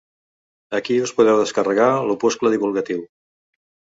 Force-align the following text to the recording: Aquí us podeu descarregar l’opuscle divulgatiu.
Aquí 0.77 0.95
us 1.07 1.13
podeu 1.19 1.41
descarregar 1.41 1.91
l’opuscle 2.07 2.53
divulgatiu. 2.55 3.07